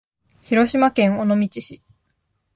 [0.41, 1.83] 広島県尾道市